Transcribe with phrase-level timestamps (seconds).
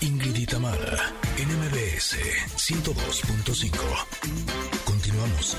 [0.00, 2.16] Ingrid y Tamara, NMBS
[2.56, 3.78] 102.5.
[4.84, 5.56] Continuamos.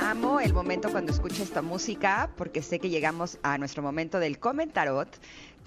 [0.00, 4.38] Amo el momento cuando escucho esta música porque sé que llegamos a nuestro momento del
[4.38, 5.08] comentarot,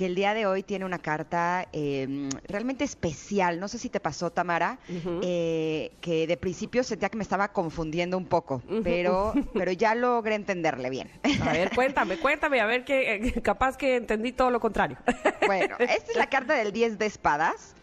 [0.02, 3.60] que el día de hoy tiene una carta eh, realmente especial.
[3.60, 4.80] No sé si te pasó, Tamara,
[5.22, 10.34] eh, que de principio sentía que me estaba confundiendo un poco, pero, pero ya logré
[10.34, 11.08] entenderle bien.
[11.44, 14.98] A ver, cuéntame, cuéntame, a ver que eh, capaz que entendí todo lo contrario.
[15.46, 17.76] Bueno, esta es la carta del 10 de espadas.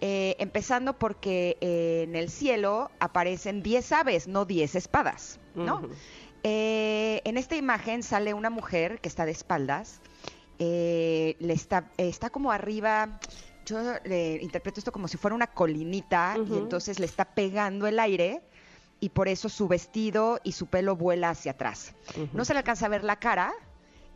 [0.00, 5.82] eh, empezando porque en el cielo aparecen 10 aves, no 10 espadas, ¿no?
[6.42, 10.00] En esta imagen sale una mujer que está de espaldas,
[10.62, 13.18] eh, le está, está como arriba,
[13.64, 17.98] yo le interpreto esto como si fuera una colinita y entonces le está pegando el
[17.98, 18.42] aire
[19.00, 21.94] y por eso su vestido y su pelo vuela hacia atrás.
[22.34, 23.54] No se le alcanza a ver la cara,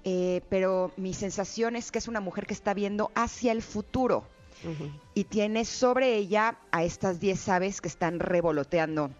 [0.05, 4.25] eh, pero mi sensación es que es una mujer que está viendo hacia el futuro
[5.15, 9.11] y tiene sobre ella a estas 10 aves que están revoloteando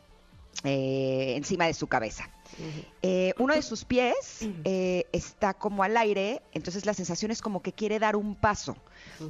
[0.63, 2.31] eh, encima de su cabeza.
[3.03, 7.63] Eh, uno de sus pies eh, está como al aire, entonces la sensación es como
[7.63, 8.77] que quiere dar un paso,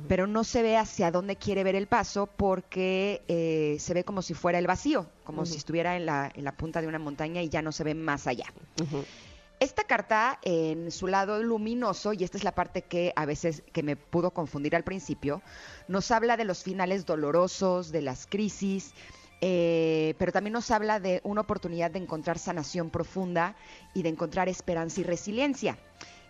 [0.09, 4.23] pero no se ve hacia dónde quiere ver el paso porque eh, se ve como
[4.23, 7.43] si fuera el vacío, como si estuviera en la, en la punta de una montaña
[7.43, 8.47] y ya no se ve más allá.
[9.61, 13.83] Esta carta en su lado luminoso, y esta es la parte que a veces que
[13.83, 15.41] me pudo confundir al principio,
[15.89, 18.93] nos habla de los finales dolorosos, de las crisis,
[19.41, 23.57] eh, pero también nos habla de una oportunidad de encontrar sanación profunda
[23.93, 25.79] y de encontrar esperanza y resiliencia.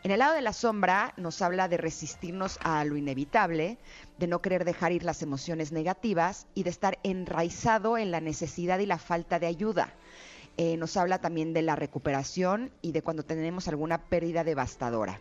[0.05, 3.78] En el lado de la sombra nos habla de resistirnos a lo inevitable,
[4.19, 8.81] de no querer dejar ir las emociones negativas y de estar enraizado en la necesidad
[8.81, 9.94] y la falta de ayuda.
[10.59, 15.21] Eh, nos habla también de la recuperación y de cuando tenemos alguna pérdida devastadora.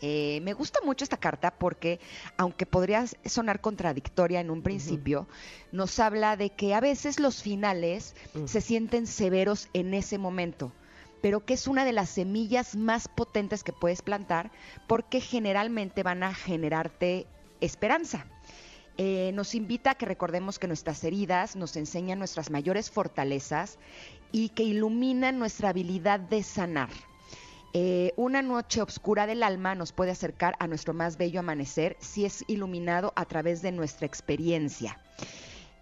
[0.00, 1.98] Eh, me gusta mucho esta carta porque,
[2.36, 5.26] aunque podría sonar contradictoria en un principio,
[5.72, 8.14] nos habla de que a veces los finales
[8.44, 10.72] se sienten severos en ese momento,
[11.20, 14.52] pero que es una de las semillas más potentes que puedes plantar
[14.86, 17.26] porque generalmente van a generarte
[17.60, 18.26] esperanza.
[19.00, 23.78] Eh, nos invita a que recordemos que nuestras heridas nos enseñan nuestras mayores fortalezas
[24.32, 26.88] y que iluminan nuestra habilidad de sanar.
[27.74, 32.24] Eh, una noche oscura del alma nos puede acercar a nuestro más bello amanecer si
[32.24, 34.98] es iluminado a través de nuestra experiencia.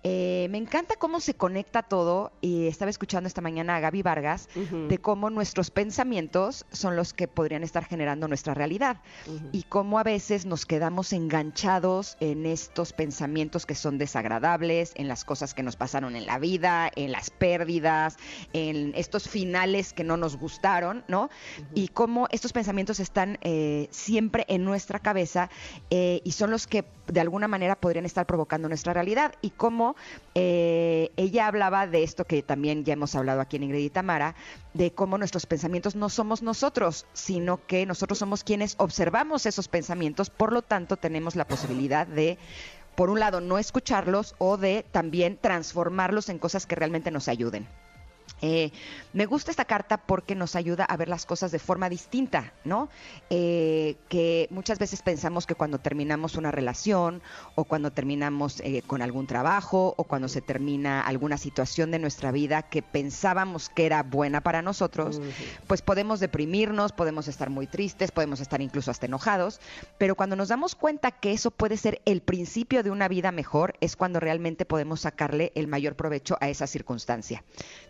[0.09, 4.49] Eh, me encanta cómo se conecta todo y estaba escuchando esta mañana a Gaby Vargas
[4.55, 9.03] de cómo nuestros pensamientos son los que podrían estar generando nuestra realidad
[9.51, 15.25] y cómo a veces nos quedamos enganchados en estos pensamientos que son desagradables, en las
[15.25, 18.17] cosas que nos pasaron en la vida, en las pérdidas,
[18.53, 21.31] en estos finales que no nos gustaron, ¿no?
[21.75, 25.51] Y cómo estos pensamientos están eh, siempre en nuestra cabeza
[25.91, 29.96] eh, y son los que de alguna manera podrían estar provocando nuestra realidad y cómo
[30.35, 34.35] eh, ella hablaba de esto que también ya hemos hablado aquí en Ingrid y Tamara,
[34.75, 40.31] de cómo nuestros pensamientos no somos nosotros, sino que nosotros somos quienes observamos esos pensamientos,
[40.31, 42.39] por lo tanto tenemos la posibilidad de,
[42.95, 47.67] por un lado, no escucharlos o de también transformarlos en cosas que realmente nos ayuden.
[48.43, 48.71] Eh,
[49.13, 52.89] me gusta esta carta porque nos ayuda a ver las cosas de forma distinta, ¿no?
[53.31, 57.23] Eh, que muchas veces pensamos que cuando terminamos una relación
[57.55, 62.31] o cuando terminamos eh, con algún trabajo o cuando se termina alguna situación de nuestra
[62.31, 65.21] vida que pensábamos que era buena para nosotros,
[65.67, 69.61] pues podemos deprimirnos, podemos estar muy tristes, podemos estar incluso hasta enojados,
[69.97, 73.75] pero cuando nos damos cuenta que eso puede ser el principio de una vida mejor,
[73.81, 77.43] es cuando realmente podemos sacarle el mayor provecho a esa circunstancia.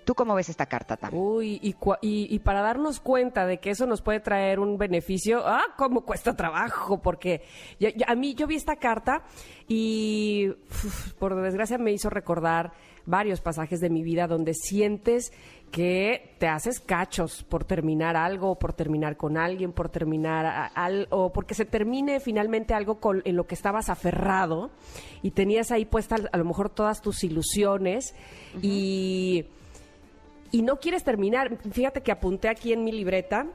[0.05, 1.13] ¿Tú cómo ves esta carta, Tam?
[1.15, 4.79] Uy, y, cua- y, y para darnos cuenta de que eso nos puede traer un
[4.79, 7.43] beneficio, ah, cómo cuesta trabajo, porque
[7.81, 9.25] yo- yo- a mí yo vi esta carta
[9.69, 12.73] y uf, por desgracia me hizo recordar
[13.05, 15.33] varios pasajes de mi vida donde sientes
[15.71, 21.33] que te haces cachos por terminar algo, por terminar con alguien, por terminar al, o
[21.33, 24.71] porque se termine finalmente algo con, en lo que estabas aferrado
[25.23, 28.15] y tenías ahí puestas a lo mejor todas tus ilusiones
[28.63, 29.47] y
[30.53, 31.59] y no quieres terminar.
[31.71, 33.47] Fíjate que apunté aquí en mi libreta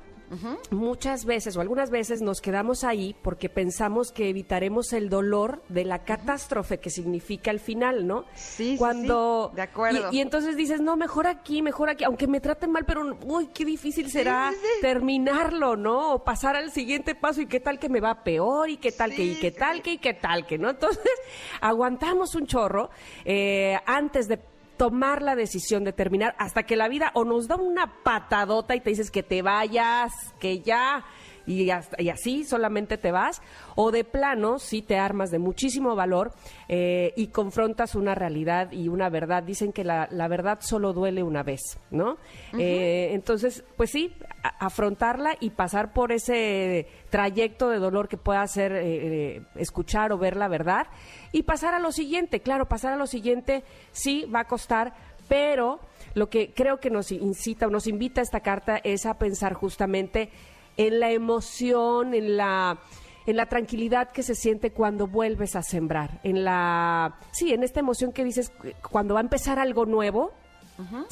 [0.69, 5.83] muchas veces o algunas veces nos quedamos ahí porque pensamos que evitaremos el dolor de
[5.83, 8.25] la catástrofe que significa el final, ¿no?
[8.35, 10.09] Sí, Cuando, sí, de acuerdo.
[10.11, 13.49] Y, y entonces dices, no, mejor aquí, mejor aquí, aunque me traten mal, pero uy,
[13.53, 16.13] qué difícil será terminarlo, ¿no?
[16.13, 19.13] O pasar al siguiente paso y qué tal que me va peor y qué tal
[19.13, 20.69] que, y qué tal que, y qué tal que, ¿no?
[20.81, 21.11] Entonces,
[21.59, 22.89] aguantamos un chorro
[23.25, 24.39] eh, antes de
[24.81, 28.79] tomar la decisión de terminar hasta que la vida o nos da una patadota y
[28.81, 31.05] te dices que te vayas, que ya,
[31.45, 33.43] y, hasta- y así solamente te vas,
[33.75, 36.33] o de plano sí te armas de muchísimo valor
[36.67, 39.43] eh, y confrontas una realidad y una verdad.
[39.43, 41.61] Dicen que la, la verdad solo duele una vez,
[41.91, 42.17] ¿no?
[42.57, 48.71] Eh, entonces, pues sí, afrontarla y pasar por ese trayecto de dolor que pueda hacer
[48.71, 50.87] eh, eh, escuchar o ver la verdad
[51.31, 52.41] y pasar a lo siguiente.
[52.41, 54.93] Claro, pasar a lo siguiente sí va a costar,
[55.27, 55.79] pero
[56.13, 60.29] lo que creo que nos incita o nos invita esta carta es a pensar justamente
[60.77, 62.79] en la emoción, en la
[63.27, 67.79] en la tranquilidad que se siente cuando vuelves a sembrar, en la sí, en esta
[67.79, 70.31] emoción que dices eh, cuando va a empezar algo nuevo,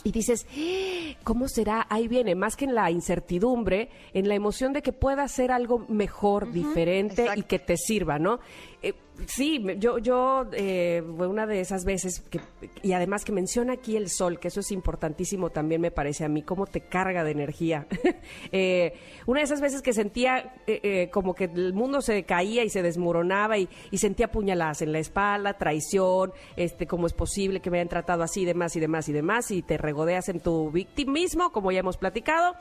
[0.04, 1.18] y dices, "¡Ah!
[1.24, 1.86] ¿cómo será?
[1.90, 5.86] Ahí viene, más que en la incertidumbre, en la emoción de que pueda ser algo
[5.90, 8.40] mejor, diferente y que te sirva, ¿no?
[8.82, 8.94] Eh,
[9.28, 12.40] sí, yo, yo eh, una de esas veces, que,
[12.84, 16.30] y además que menciona aquí el sol, que eso es importantísimo también me parece a
[16.30, 17.88] mí, cómo te carga de energía.
[18.52, 18.94] Eh,
[19.26, 22.70] una de esas veces que sentía eh, eh, como que el mundo se caía y
[22.70, 27.70] se desmoronaba y, y sentía puñaladas en la espalda, traición, este, cómo es posible que
[27.70, 31.52] me hayan tratado así, demás y demás y demás, y te regodeas en tu victimismo,
[31.52, 32.56] como ya hemos platicado.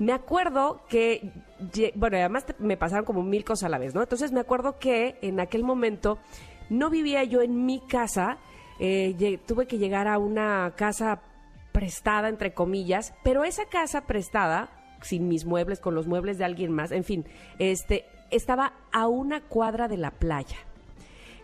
[0.00, 1.30] Me acuerdo que,
[1.94, 4.00] bueno, además me pasaron como mil cosas a la vez, ¿no?
[4.00, 6.18] Entonces me acuerdo que en aquel momento
[6.70, 8.38] no vivía yo en mi casa,
[8.78, 11.20] eh, tuve que llegar a una casa
[11.72, 14.70] prestada, entre comillas, pero esa casa prestada,
[15.02, 17.26] sin mis muebles, con los muebles de alguien más, en fin,
[17.58, 20.56] este, estaba a una cuadra de la playa.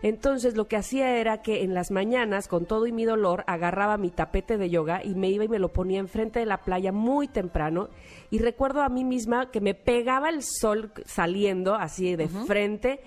[0.01, 3.97] Entonces lo que hacía era que en las mañanas, con todo y mi dolor, agarraba
[3.97, 6.91] mi tapete de yoga y me iba y me lo ponía enfrente de la playa
[6.91, 7.89] muy temprano.
[8.29, 13.01] Y recuerdo a mí misma que me pegaba el sol saliendo así de frente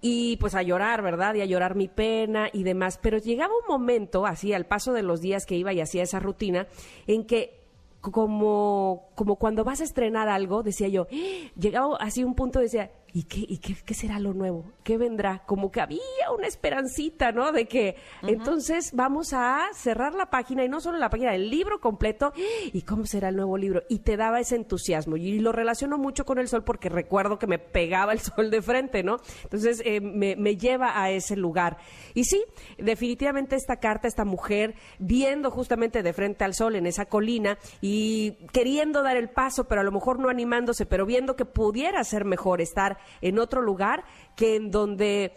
[0.00, 1.34] y pues a llorar, ¿verdad?
[1.34, 2.98] Y a llorar mi pena y demás.
[3.02, 6.20] Pero llegaba un momento, así al paso de los días que iba y hacía esa
[6.20, 6.66] rutina,
[7.06, 7.58] en que
[8.00, 11.06] como, como cuando vas a estrenar algo, decía yo,
[11.58, 14.64] llegaba así un punto, decía, ¿y qué, y qué, qué será lo nuevo?
[14.82, 15.42] ¿Qué vendrá?
[15.46, 16.00] Como que había
[16.36, 17.52] una esperancita, ¿no?
[17.52, 21.80] De que entonces vamos a cerrar la página y no solo la página, el libro
[21.80, 22.32] completo.
[22.72, 23.82] ¿y cómo será el nuevo libro?
[23.88, 25.16] Y te daba ese entusiasmo.
[25.16, 28.62] Y lo relaciono mucho con el sol porque recuerdo que me pegaba el sol de
[28.62, 29.16] frente, ¿no?
[29.44, 31.78] Entonces eh, me, me lleva a ese lugar.
[32.14, 32.42] Y sí,
[32.78, 38.32] definitivamente esta carta, esta mujer, viendo justamente de frente al sol en esa colina y
[38.52, 42.24] queriendo dar el paso, pero a lo mejor no animándose, pero viendo que pudiera ser
[42.24, 44.04] mejor estar en otro lugar
[44.36, 45.34] que en donde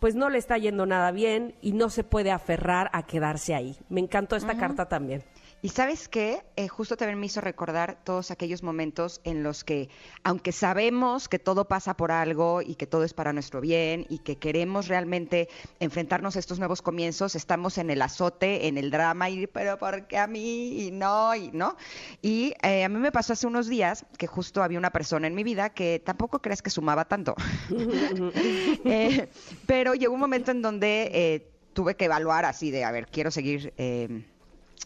[0.00, 3.76] pues no le está yendo nada bien y no se puede aferrar a quedarse ahí.
[3.88, 5.24] Me encantó esta carta también.
[5.64, 9.88] Y sabes qué, Eh, justo también me hizo recordar todos aquellos momentos en los que,
[10.22, 14.18] aunque sabemos que todo pasa por algo y que todo es para nuestro bien y
[14.18, 15.48] que queremos realmente
[15.80, 20.06] enfrentarnos a estos nuevos comienzos, estamos en el azote, en el drama y, pero ¿por
[20.06, 20.86] qué a mí?
[20.86, 21.76] Y no, y no.
[22.20, 25.34] Y eh, a mí me pasó hace unos días que justo había una persona en
[25.34, 27.34] mi vida que tampoco crees que sumaba tanto.
[28.86, 29.28] Eh,
[29.66, 33.30] pero llegó un momento en donde eh, tuve que evaluar así de, a ver, quiero
[33.30, 34.24] seguir eh,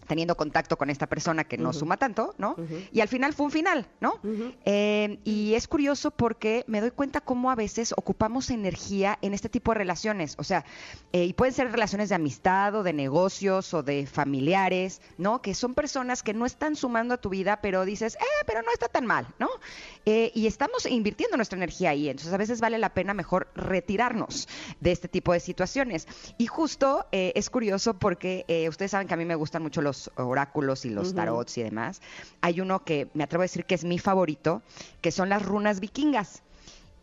[0.06, 2.56] teniendo contacto con esta persona que no suma tanto, ¿no?
[2.92, 4.20] Y al final fue un final, ¿no?
[4.64, 9.48] Eh, y es curioso porque me doy cuenta cómo a veces ocupamos energía en este
[9.48, 10.64] tipo de relaciones, o sea,
[11.12, 15.40] eh, y pueden ser relaciones de amistad o de negocios o de familiares, ¿no?
[15.40, 18.70] Que son personas que no están sumando a tu vida, pero dices, eh, pero no
[18.72, 19.48] está tan mal, ¿no?
[20.04, 24.48] Eh, y estamos invirtiendo nuestra energía ahí, entonces a veces vale la pena mejor retirarnos
[24.80, 26.06] de este tipo de situaciones.
[26.36, 30.84] Y justo es curioso porque ustedes saben que a mí me gustan mucho los oráculos
[30.84, 32.00] y los tarots y demás.
[32.40, 34.62] Hay uno que me atrevo a decir que es mi favorito,
[35.00, 36.42] que son las runas vikingas.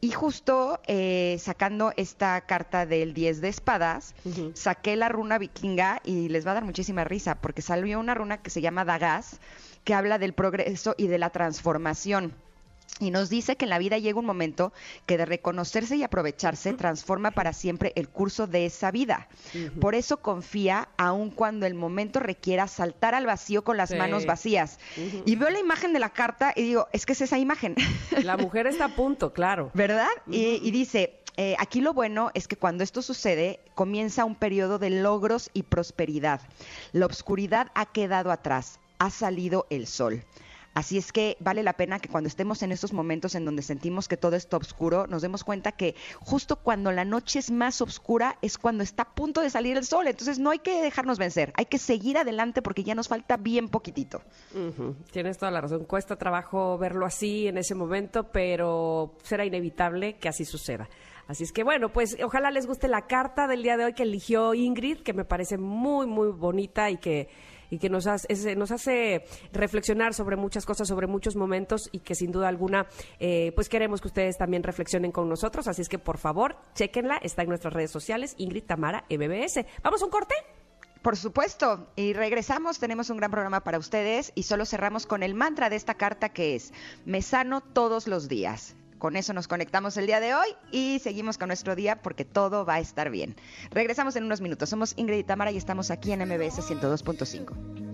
[0.01, 4.13] Y justo eh, sacando esta carta del 10 de espadas,
[4.53, 8.37] saqué la runa vikinga y les va a dar muchísima risa porque salió una runa
[8.37, 9.39] que se llama Dagas,
[9.83, 12.33] que habla del progreso y de la transformación.
[12.99, 14.71] Y nos dice que en la vida llega un momento
[15.05, 19.27] que de reconocerse y aprovecharse transforma para siempre el curso de esa vida.
[19.81, 23.95] Por eso confía aun cuando el momento requiera saltar al vacío con las Sí.
[23.97, 24.79] manos vacías.
[25.25, 27.75] Y veo la imagen de la carta y digo, es que es esa imagen.
[28.23, 29.71] La mujer está a punto, claro.
[29.73, 30.07] ¿Verdad?
[30.31, 34.79] y, y dice, eh, aquí lo bueno es que cuando esto sucede, comienza un periodo
[34.79, 36.39] de logros y prosperidad.
[36.93, 40.23] La obscuridad ha quedado atrás, ha salido el sol.
[40.75, 44.09] Así es que vale la pena que cuando estemos en estos momentos en donde sentimos
[44.09, 48.37] que todo está oscuro, nos demos cuenta que justo cuando la noche es más oscura
[48.41, 50.05] es cuando está a punto de salir el sol.
[50.07, 53.69] Entonces no hay que dejarnos vencer, hay que seguir adelante porque ya nos falta bien
[53.69, 54.21] poquitito.
[55.11, 55.85] Tienes toda la razón.
[55.85, 60.89] Cuesta trabajo verlo así en ese momento, pero será inevitable que así suceda.
[61.27, 64.03] Así es que bueno, pues ojalá les guste la carta del día de hoy que
[64.03, 67.29] eligió Ingrid, que me parece muy, muy bonita y que
[67.69, 72.15] y que nos hace, nos hace reflexionar sobre muchas cosas, sobre muchos momentos y que
[72.15, 72.87] sin duda alguna,
[73.19, 75.67] eh, pues queremos que ustedes también reflexionen con nosotros.
[75.67, 79.65] Así es que por favor, chequenla, está en nuestras redes sociales, Ingrid Tamara MBS.
[79.83, 80.35] ¿Vamos a un corte?
[81.01, 85.35] Por supuesto, y regresamos, tenemos un gran programa para ustedes y solo cerramos con el
[85.35, 86.73] mantra de esta carta que es,
[87.05, 88.75] me sano todos los días.
[88.97, 92.65] Con eso nos conectamos el día de hoy y seguimos con nuestro día porque todo
[92.65, 93.35] va a estar bien.
[93.71, 94.69] Regresamos en unos minutos.
[94.69, 97.85] Somos Ingrid y Tamara y estamos aquí en MBS 102.5.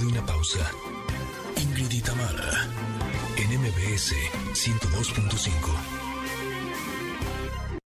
[0.00, 0.70] de una pausa.
[1.56, 2.68] Ingrid y Tamara,
[3.36, 4.14] en MBS
[4.52, 6.07] 102.5.